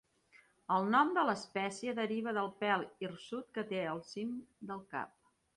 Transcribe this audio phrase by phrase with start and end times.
[0.75, 4.37] El nom de l'espècie deriva del pèl hirsut que té al cim
[4.73, 5.17] del cap.